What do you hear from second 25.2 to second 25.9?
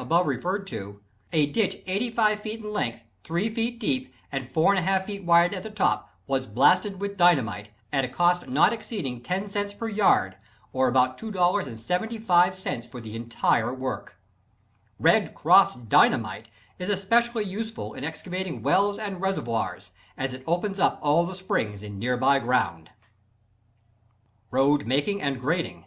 and Grading.